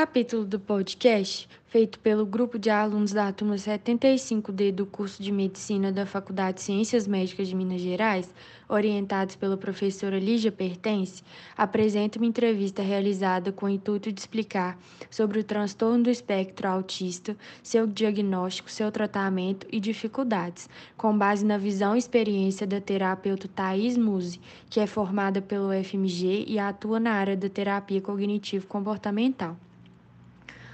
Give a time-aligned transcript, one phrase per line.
[0.00, 5.92] capítulo do podcast, feito pelo grupo de alunos da turma 75D do curso de Medicina
[5.92, 8.32] da Faculdade de Ciências Médicas de Minas Gerais,
[8.66, 11.22] orientados pela professora Lígia Pertence,
[11.54, 14.78] apresenta uma entrevista realizada com o intuito de explicar
[15.10, 21.58] sobre o transtorno do espectro autista, seu diagnóstico, seu tratamento e dificuldades, com base na
[21.58, 24.40] visão e experiência da terapeuta Thais Musi,
[24.70, 29.58] que é formada pelo FMG e atua na área da terapia cognitivo-comportamental.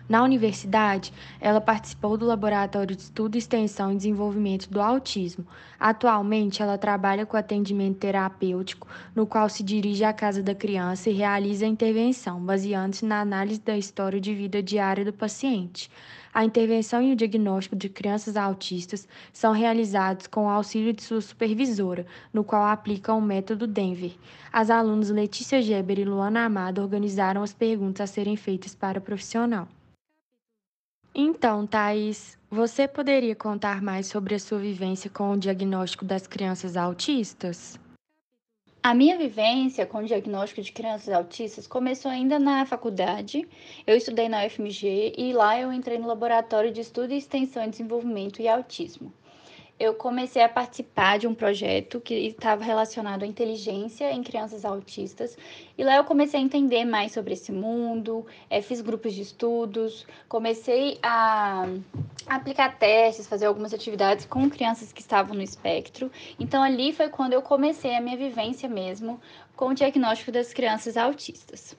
[0.09, 5.45] Na universidade, ela participou do Laboratório de Estudo, Extensão e Desenvolvimento do Autismo.
[5.80, 11.12] Atualmente, ela trabalha com atendimento terapêutico, no qual se dirige à casa da criança e
[11.12, 15.91] realiza a intervenção, baseando-se na análise da história de vida diária do paciente.
[16.32, 21.20] A intervenção e o diagnóstico de crianças autistas são realizados com o auxílio de sua
[21.20, 24.12] supervisora, no qual aplica o método Denver.
[24.52, 29.02] As alunas Letícia Geber e Luana Amado organizaram as perguntas a serem feitas para o
[29.02, 29.66] profissional.
[31.19, 36.77] Então, Thais, você poderia contar mais sobre a sua vivência com o diagnóstico das crianças
[36.77, 37.80] autistas?
[38.82, 43.49] A minha vivência com o diagnóstico de crianças autistas começou ainda na faculdade.
[43.87, 47.71] Eu estudei na UFMG e lá eu entrei no Laboratório de Estudo e Extensão em
[47.71, 49.10] Desenvolvimento e Autismo
[49.79, 55.37] eu comecei a participar de um projeto que estava relacionado à inteligência em crianças autistas.
[55.77, 60.07] E lá eu comecei a entender mais sobre esse mundo, é, fiz grupos de estudos,
[60.29, 61.66] comecei a
[62.27, 66.11] aplicar testes, fazer algumas atividades com crianças que estavam no espectro.
[66.41, 69.21] Então ali foi quando eu comecei a minha vivência mesmo
[69.55, 71.77] com o diagnóstico das crianças autistas.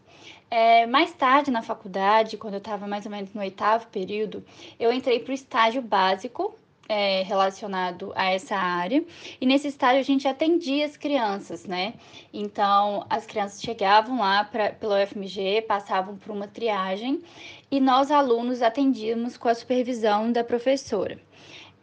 [0.50, 4.46] É, mais tarde na faculdade, quando eu estava mais ou menos no oitavo período,
[4.80, 6.56] eu entrei para o estágio básico
[6.88, 9.04] é, relacionado a essa área.
[9.40, 11.94] E nesse estágio a gente atendia as crianças, né?
[12.34, 17.22] Então as crianças chegavam lá pra, pelo UFMG, passavam por uma triagem
[17.70, 21.20] e nós alunos atendíamos com a supervisão da professora.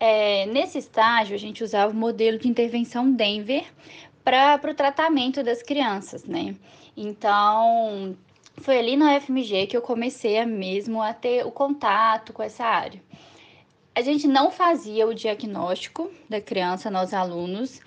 [0.00, 3.64] É, nesse estágio a gente usava o modelo de intervenção Denver
[4.22, 6.56] para o tratamento das crianças, né?
[6.96, 8.16] Então
[8.58, 12.64] foi ali na UFMG que eu comecei a mesmo a ter o contato com essa
[12.64, 13.00] área
[13.94, 17.80] a gente não fazia o diagnóstico da criança, nós alunos.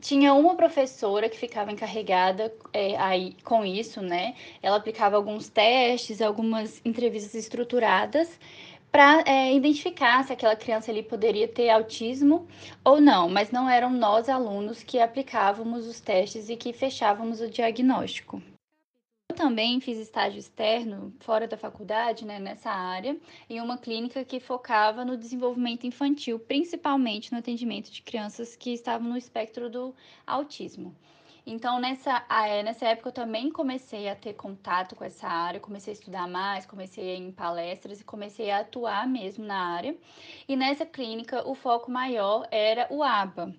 [0.00, 4.34] Tinha uma professora que ficava encarregada é, aí, com isso, né?
[4.60, 8.40] Ela aplicava alguns testes, algumas entrevistas estruturadas
[8.90, 12.46] para é, identificar se aquela criança ali poderia ter autismo
[12.84, 17.48] ou não, mas não eram nós alunos que aplicávamos os testes e que fechávamos o
[17.48, 18.42] diagnóstico.
[19.32, 24.38] Eu também fiz estágio externo fora da faculdade, né, nessa área, em uma clínica que
[24.38, 29.94] focava no desenvolvimento infantil, principalmente no atendimento de crianças que estavam no espectro do
[30.26, 30.94] autismo.
[31.46, 35.92] Então, nessa, é, nessa época, eu também comecei a ter contato com essa área, comecei
[35.92, 39.96] a estudar mais, comecei a ir em palestras e comecei a atuar mesmo na área.
[40.46, 43.54] E nessa clínica, o foco maior era o ABA,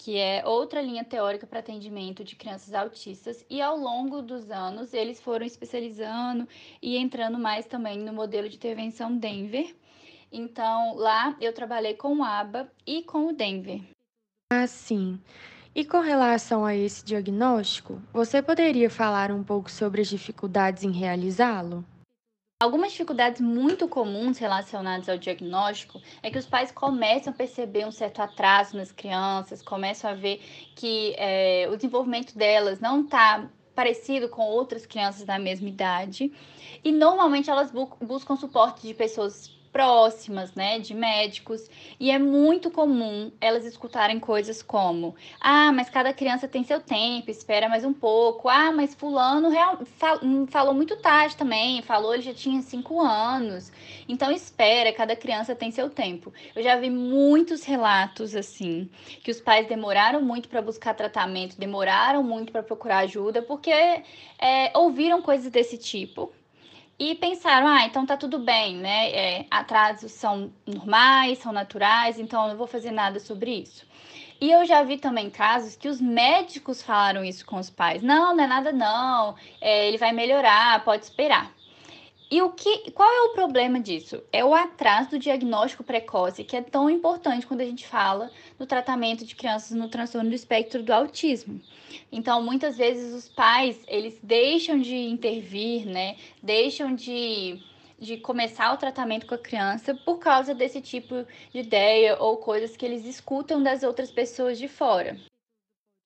[0.00, 4.94] que é outra linha teórica para atendimento de crianças autistas, e ao longo dos anos
[4.94, 6.48] eles foram especializando
[6.80, 9.76] e entrando mais também no modelo de intervenção Denver.
[10.32, 13.82] Então, lá eu trabalhei com o ABA e com o Denver.
[14.50, 15.20] Ah, sim.
[15.74, 20.92] E com relação a esse diagnóstico, você poderia falar um pouco sobre as dificuldades em
[20.92, 21.84] realizá-lo?
[22.62, 27.90] Algumas dificuldades muito comuns relacionadas ao diagnóstico é que os pais começam a perceber um
[27.90, 30.42] certo atraso nas crianças, começam a ver
[30.76, 36.30] que é, o desenvolvimento delas não está parecido com outras crianças da mesma idade.
[36.84, 42.70] E normalmente elas bu buscam suporte de pessoas próximas, né, de médicos, e é muito
[42.70, 47.92] comum elas escutarem coisas como: "Ah, mas cada criança tem seu tempo, espera mais um
[47.92, 48.48] pouco.
[48.48, 53.70] Ah, mas fulano real, fal, falou muito tarde também, falou ele já tinha cinco anos.
[54.08, 56.32] Então espera, cada criança tem seu tempo".
[56.54, 58.88] Eu já vi muitos relatos assim,
[59.22, 64.70] que os pais demoraram muito para buscar tratamento, demoraram muito para procurar ajuda, porque é,
[64.74, 66.32] ouviram coisas desse tipo
[67.00, 69.10] e pensaram, ah, então tá tudo bem, né?
[69.10, 73.86] É, atrasos são normais, são naturais, então eu não vou fazer nada sobre isso.
[74.38, 78.02] E eu já vi também casos que os médicos falaram isso com os pais.
[78.02, 81.50] Não, não é nada não, é, ele vai melhorar, pode esperar.
[82.30, 84.22] E o que, qual é o problema disso?
[84.32, 88.66] É o atraso do diagnóstico precoce, que é tão importante quando a gente fala no
[88.66, 91.60] tratamento de crianças no transtorno do espectro do autismo.
[92.12, 96.16] Então, muitas vezes os pais, eles deixam de intervir, né?
[96.40, 97.60] Deixam de
[98.00, 102.74] de começar o tratamento com a criança por causa desse tipo de ideia ou coisas
[102.74, 105.18] que eles escutam das outras pessoas de fora.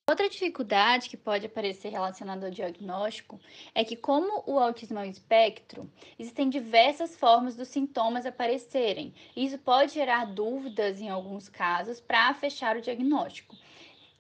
[0.06, 3.40] Outra dificuldade que pode aparecer relacionada ao diagnóstico
[3.74, 9.14] é que, como o autismo é um espectro, existem diversas formas dos sintomas aparecerem.
[9.34, 13.56] Isso pode gerar dúvidas em alguns casos para fechar o diagnóstico.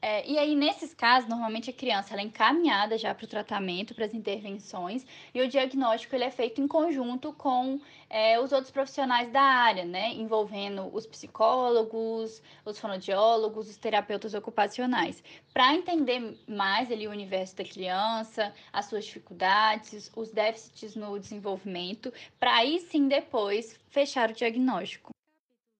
[0.06, 3.94] É, e aí, nesses casos, normalmente a criança ela é encaminhada já para o tratamento,
[3.94, 7.80] para as intervenções, e o diagnóstico ele é feito em conjunto com
[8.10, 10.12] é, os outros profissionais da área, né?
[10.12, 15.24] Envolvendo os psicólogos, os fonoaudiólogos, os terapeutas ocupacionais,
[15.54, 22.12] para entender mais ali o universo da criança, as suas dificuldades, os déficits no desenvolvimento,
[22.38, 25.13] para aí sim depois fechar o diagnóstico.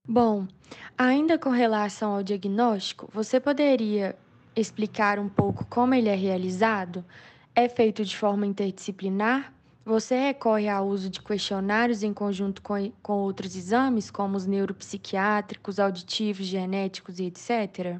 [0.06, 0.46] Bom,
[0.98, 4.14] ainda com relação ao diagnóstico, você poderia
[4.54, 7.02] explicar um pouco como ele é realizado?
[7.54, 9.50] É feito de forma interdisciplinar?
[9.82, 15.80] Você recorre ao uso de questionários em conjunto com, com outros exames, como os neuropsiquiátricos,
[15.80, 17.98] auditivos, genéticos e etc?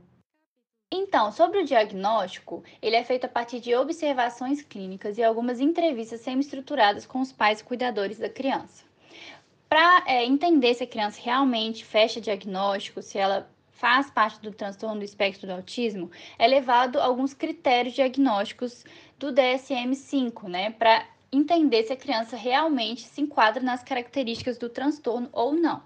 [0.93, 6.21] Então, sobre o diagnóstico, ele é feito a partir de observações clínicas e algumas entrevistas
[6.21, 8.85] semi-estruturadas com os pais e cuidadores da criança
[9.75, 15.00] para é, entender se a criança realmente fecha diagnóstico, se ela faz parte do transtorno
[15.00, 18.85] do espectro do autismo, é levado alguns critérios diagnósticos
[19.19, 25.29] do DSM-5, né, para entender se a criança realmente se enquadra nas características do transtorno
[25.32, 25.82] ou não.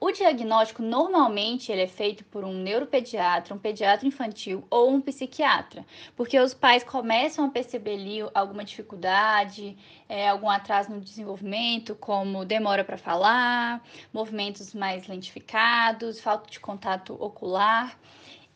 [0.00, 5.84] O diagnóstico normalmente ele é feito por um neuropediatra, um pediatra infantil ou um psiquiatra,
[6.16, 9.76] porque os pais começam a perceber ali alguma dificuldade,
[10.08, 17.16] é, algum atraso no desenvolvimento, como demora para falar, movimentos mais lentificados, falta de contato
[17.18, 17.98] ocular.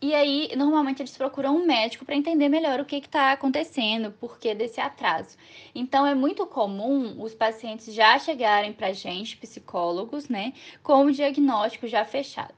[0.03, 4.11] E aí, normalmente, eles procuram um médico para entender melhor o que está acontecendo, o
[4.13, 5.37] porquê desse atraso.
[5.73, 11.13] Então, é muito comum os pacientes já chegarem para a gente, psicólogos, né, com o
[11.13, 12.53] diagnóstico já fechado.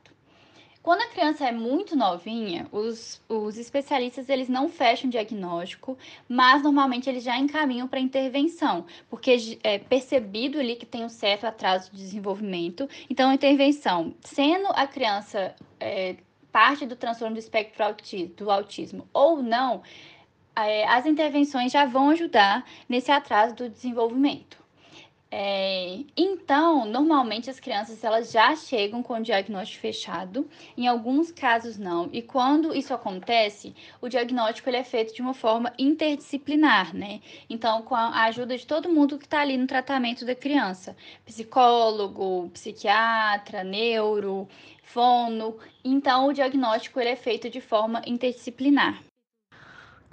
[0.82, 6.62] Quando a criança é muito novinha, os, os especialistas eles não fecham o diagnóstico, mas
[6.62, 11.90] normalmente eles já encaminham para intervenção, porque é percebido ali que tem um certo atraso
[11.90, 12.88] de desenvolvimento.
[13.08, 16.16] Então, intervenção, sendo a criança é,
[16.54, 17.84] parte do transtorno do espectro
[18.36, 19.82] do autismo ou não,
[20.54, 24.63] é, as intervenções já vão ajudar nesse atraso do desenvolvimento.
[25.36, 31.76] É, então, normalmente as crianças elas já chegam com o diagnóstico fechado, em alguns casos
[31.76, 32.08] não.
[32.12, 37.20] E quando isso acontece, o diagnóstico ele é feito de uma forma interdisciplinar, né?
[37.50, 42.48] Então, com a ajuda de todo mundo que está ali no tratamento da criança, psicólogo,
[42.50, 44.48] psiquiatra, neuro,
[44.84, 45.56] fono.
[45.84, 49.02] Então, o diagnóstico ele é feito de forma interdisciplinar.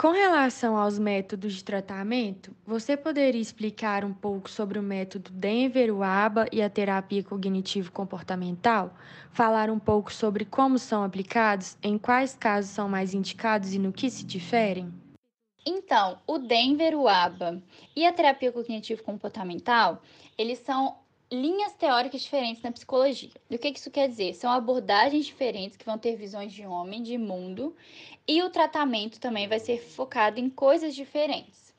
[0.02, 6.48] Com relação aos métodos de tratamento, você poderia explicar um pouco sobre o método Denver-Waba
[6.52, 8.96] e a terapia cognitivo-comportamental?
[9.32, 13.94] Falar um pouco sobre como são aplicados, em quais casos são mais indicados e no
[13.94, 14.92] que se diferem?
[15.64, 17.62] Então, o Denver-Waba
[17.96, 20.02] e a terapia cognitivo-comportamental,
[20.36, 20.98] eles são
[21.32, 23.32] linhas teóricas diferentes na psicologia.
[23.50, 24.34] E o que isso quer dizer?
[24.34, 27.74] São abordagens diferentes que vão ter visões de homem, de mundo,
[28.28, 31.74] e o tratamento também vai ser focado em coisas diferentes.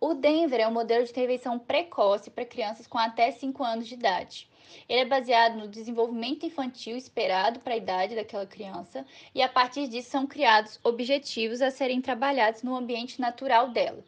[0.00, 3.94] O Denver é um modelo de intervenção precoce para crianças com até 5 anos de
[3.94, 4.48] idade.
[4.88, 9.88] Ele é baseado no desenvolvimento infantil esperado para a idade daquela criança e a partir
[9.88, 14.04] disso são criados objetivos a serem trabalhados no ambiente natural dela.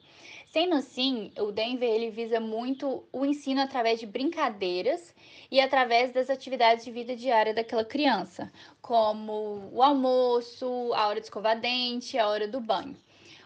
[0.50, 5.14] Sendo assim, o Denver ele visa muito o ensino através de brincadeiras
[5.50, 11.26] e através das atividades de vida diária daquela criança, como o almoço, a hora de
[11.26, 12.96] escovar dente, a hora do banho.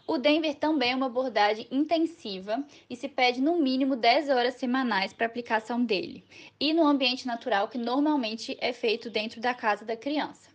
[0.06, 5.12] O Denver também é uma abordagem intensiva e se pede no mínimo 10 horas semanais
[5.12, 6.24] para aplicação dele,
[6.60, 10.51] e no ambiente natural que normalmente é feito dentro da casa da criança.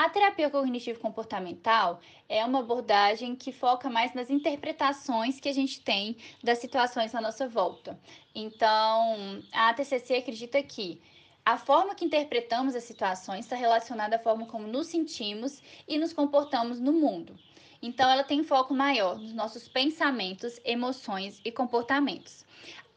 [0.00, 6.16] A terapia cognitivo-comportamental é uma abordagem que foca mais nas interpretações que a gente tem
[6.42, 8.00] das situações à nossa volta.
[8.34, 11.02] Então, a TCC acredita que
[11.44, 16.14] a forma que interpretamos as situações está relacionada à forma como nos sentimos e nos
[16.14, 17.38] comportamos no mundo.
[17.82, 22.46] Então, ela tem foco maior nos nossos pensamentos, emoções e comportamentos.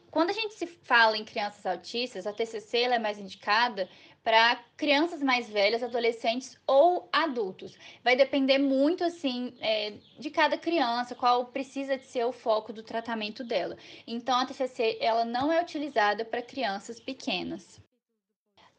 [0.10, 3.90] Quando a gente se fala em crianças autistas, a TCC é mais indicada
[4.24, 7.78] para crianças mais velhas, adolescentes ou adultos.
[8.04, 12.82] Vai depender muito, assim, é, de cada criança, qual precisa de ser o foco do
[12.82, 13.78] tratamento dela.
[14.08, 17.82] Então, a TCC, ela não é utilizada para crianças pequenas.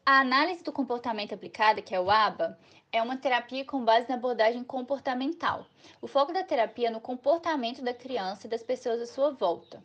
[0.03, 2.57] A análise do comportamento aplicada, que é o ABA,
[2.91, 5.65] é uma terapia com base na abordagem comportamental.
[6.01, 9.83] O foco da terapia é no comportamento da criança e das pessoas à sua volta.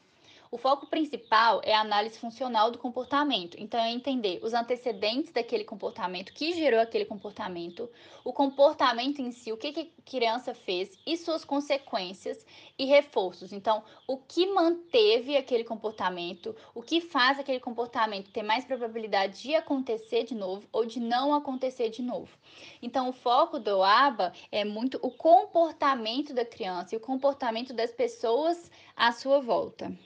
[0.52, 3.56] O foco principal é a análise funcional do comportamento.
[3.56, 7.88] Então, é entender os antecedentes daquele comportamento, que gerou aquele comportamento,
[8.24, 12.44] o comportamento em si, o que, que a criança fez e suas consequências
[12.76, 13.52] e reforços.
[13.52, 19.54] Então, o que manteve aquele comportamento, o que faz aquele comportamento ter mais probabilidade de
[19.54, 22.36] acontecer de novo ou de não acontecer de novo.
[22.82, 27.92] Então, o foco do ABA é muito o comportamento da criança e o comportamento das
[27.92, 29.96] pessoas à sua volta.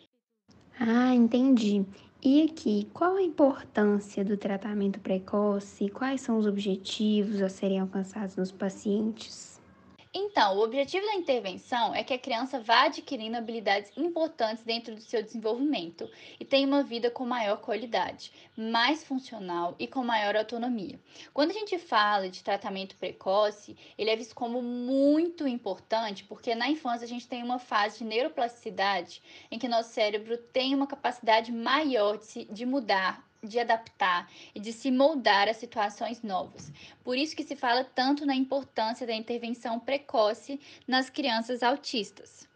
[0.79, 1.85] Ah, entendi.
[2.23, 5.89] E aqui, qual a importância do tratamento precoce?
[5.91, 9.54] Quais são os objetivos a serem alcançados nos pacientes?
[10.17, 15.01] Então, o objetivo da intervenção é que a criança vá adquirindo habilidades importantes dentro do
[15.01, 21.01] seu desenvolvimento e tenha uma vida com maior qualidade, mais funcional e com maior autonomia.
[21.33, 26.69] Quando a gente fala de tratamento precoce, ele é visto como muito importante porque na
[26.69, 31.51] infância a gente tem uma fase de neuroplasticidade em que nosso cérebro tem uma capacidade
[31.51, 36.73] maior de, se, de mudar de adaptar e de se moldar a situações novas.
[37.03, 42.49] Por isso que se fala tanto na importância da intervenção precoce nas crianças autistas.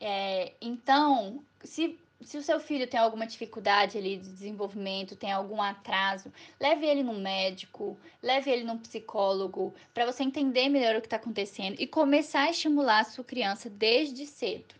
[0.00, 5.62] É, então, se, se o seu filho tem alguma dificuldade ali de desenvolvimento, tem algum
[5.62, 11.06] atraso, leve ele no médico, leve ele num psicólogo, para você entender melhor o que
[11.06, 14.74] está acontecendo e começar a estimular a sua criança desde cedo.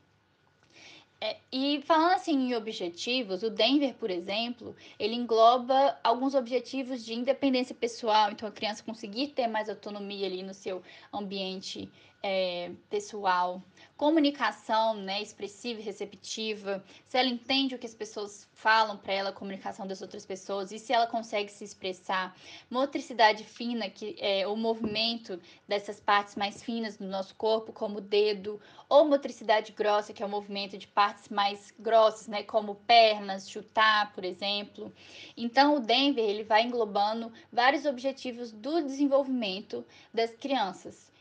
[1.25, 7.15] É, e falando assim em objetivos, o Denver, por exemplo, ele engloba alguns objetivos de
[7.15, 11.91] independência pessoal, então a criança conseguir ter mais autonomia ali no seu ambiente
[12.23, 13.63] é, pessoal,
[13.97, 19.31] comunicação né, expressiva e receptiva, se ela entende o que as pessoas falam para ela,
[19.31, 22.37] a comunicação das outras pessoas, e se ela consegue se expressar,
[22.69, 28.01] motricidade fina, que é o movimento dessas partes mais finas do nosso corpo, como o
[28.01, 33.49] dedo, ou motricidade grossa, que é o movimento de partes mais grossas, né, como pernas,
[33.49, 34.93] chutar, por exemplo.
[35.37, 41.13] Então, o Denver ele vai englobando vários objetivos do desenvolvimento das crianças.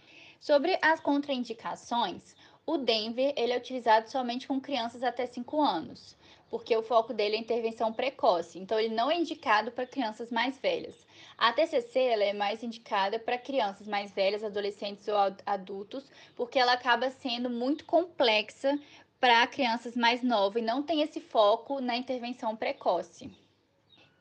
[0.44, 6.16] Sobre as contraindicações, o Denver ele é utilizado somente com crianças até 5 anos,
[6.50, 10.58] porque o foco dele é intervenção precoce, então ele não é indicado para crianças mais
[10.60, 10.96] velhas.
[11.38, 15.16] A TCC ela é mais indicada para crianças mais velhas, adolescentes ou
[15.46, 16.06] adultos,
[16.36, 18.80] porque ela acaba sendo muito complexa
[19.20, 23.32] para crianças mais novas e não tem esse foco na intervenção precoce.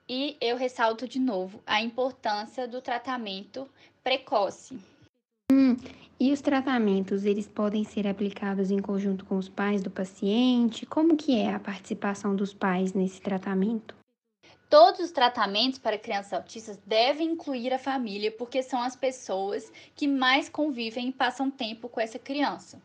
[0.08, 3.68] E eu ressalto de novo a importância do tratamento
[4.02, 4.91] precoce.
[5.52, 5.76] Hum,
[6.18, 10.86] e os tratamentos, eles podem ser aplicados em conjunto com os pais do paciente?
[10.86, 13.94] Como que é a participação dos pais nesse tratamento?
[14.70, 20.08] Todos os tratamentos para crianças autistas devem incluir a família, porque são as pessoas que
[20.08, 22.80] mais convivem e passam tempo com essa criança.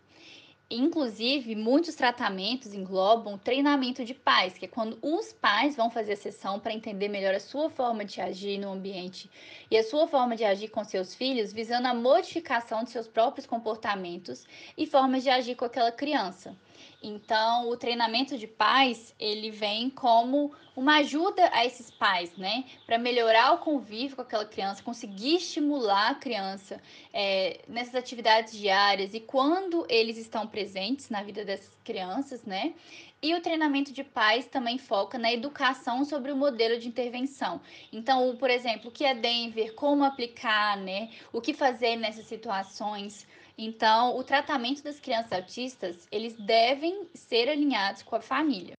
[0.69, 6.17] Inclusive, muitos tratamentos englobam treinamento de pais, que é quando os pais vão fazer a
[6.17, 9.29] sessão para entender melhor a sua forma de agir no ambiente
[9.71, 13.47] e a sua forma de agir com seus filhos, visando a modificação de seus próprios
[13.47, 14.45] comportamentos
[14.77, 16.53] e formas de agir com aquela criança.
[17.01, 22.65] Então, o treinamento de pais, ele vem como uma ajuda a esses pais, né?
[22.85, 26.81] Para melhorar o convívio com aquela criança, conseguir estimular a criança
[27.13, 32.73] é, nessas atividades diárias e quando eles estão presentes na vida dessas crianças, né?
[33.21, 37.59] E o treinamento de pais também foca na educação sobre o modelo de intervenção.
[37.91, 41.09] Então, por exemplo, o que é Denver, como aplicar, né?
[41.33, 43.25] O que fazer nessas situações.
[43.57, 48.73] Então, o tratamento das crianças autistas, eles devem ser alinhados com a família.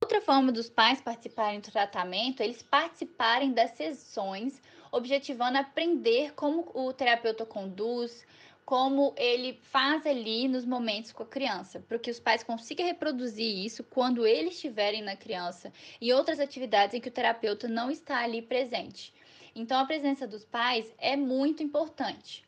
[0.00, 4.62] Outra forma dos pais participarem do tratamento eles participarem das sessões,
[4.92, 8.24] objetivando aprender como o terapeuta conduz,
[8.64, 13.64] como ele faz ali nos momentos com a criança, para que os pais consigam reproduzir
[13.64, 18.22] isso quando eles estiverem na criança e outras atividades em que o terapeuta não está
[18.22, 19.12] ali presente.
[19.54, 22.47] Então, a presença dos pais é muito importante.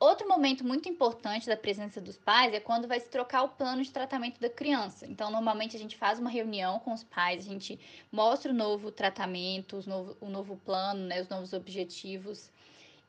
[0.00, 3.82] Outro momento muito importante da presença dos pais é quando vai se trocar o plano
[3.82, 5.04] de tratamento da criança.
[5.06, 7.80] Então, normalmente a gente faz uma reunião com os pais, a gente
[8.12, 12.48] mostra o novo tratamento, novo, o novo plano, né, os novos objetivos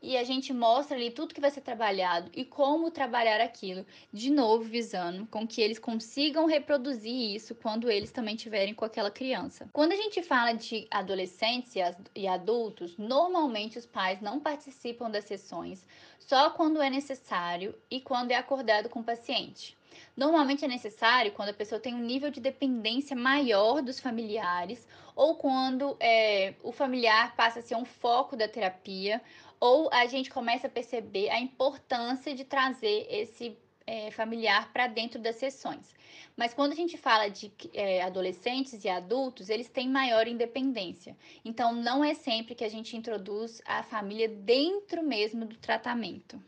[0.01, 4.32] e a gente mostra ali tudo que vai ser trabalhado e como trabalhar aquilo, de
[4.32, 9.70] novo visando com que eles consigam reproduzir isso quando eles também tiverem com aquela criança.
[9.74, 11.74] Quando a gente fala de adolescentes
[12.15, 15.86] e adultos, normalmente os pais não participam das sessões
[16.20, 19.77] só quando é necessário e quando é acordado com o paciente.
[20.15, 25.36] Normalmente é necessário quando a pessoa tem um nível de dependência maior dos familiares ou
[25.36, 29.22] quando é, o familiar passa a ser um foco da terapia
[29.60, 35.20] ou a gente começa a perceber a importância de trazer esse é, familiar para dentro
[35.20, 35.96] das sessões.
[36.38, 41.18] Mas quando a gente fala de é, adolescentes e adultos, eles têm maior independência.
[41.44, 46.42] Então, não é sempre que a gente introduz a família dentro mesmo do tratamento.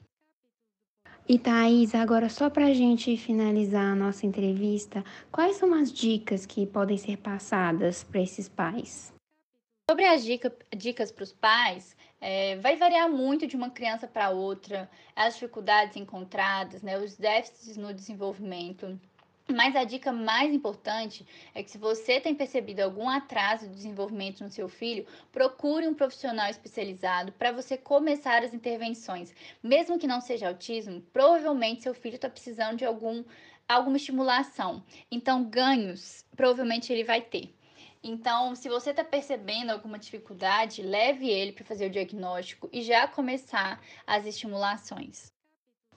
[1.27, 6.46] E Thaís, agora só para a gente finalizar a nossa entrevista, quais são as dicas
[6.46, 9.13] que podem ser passadas para esses pais?
[9.91, 14.29] Sobre as dica, dicas para os pais, é, vai variar muito de uma criança para
[14.29, 18.98] outra, as dificuldades encontradas, né, os déficits no desenvolvimento.
[19.53, 24.45] Mas a dica mais importante é que se você tem percebido algum atraso de desenvolvimento
[24.45, 29.36] no seu filho, procure um profissional especializado para você começar as intervenções.
[29.62, 33.25] Mesmo que não seja autismo, provavelmente seu filho está precisando de algum,
[33.67, 34.81] alguma estimulação.
[35.12, 37.53] Então, ganhos provavelmente ele vai ter.
[38.03, 43.08] Então, se você está percebendo alguma dificuldade, leve ele para fazer o diagnóstico e já
[43.08, 45.31] começar as estimulações.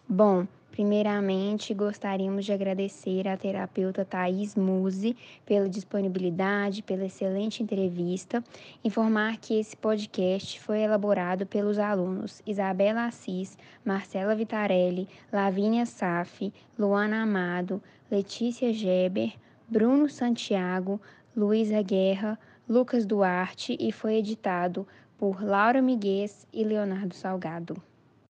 [0.06, 8.44] Bom, primeiramente gostaríamos de agradecer à terapeuta Thais Muse pela disponibilidade, pela excelente entrevista.
[8.84, 17.22] Informar que esse podcast foi elaborado pelos alunos Isabela Assis, Marcela Vitarelli, Lavínia Saf, Luana
[17.22, 19.32] Amado, Letícia Geber,
[19.66, 21.00] Bruno Santiago,
[21.36, 22.38] Luísa Guerra,
[22.68, 24.86] Lucas Duarte e foi editado
[25.18, 27.82] por Laura Miguez e Leonardo Salgado.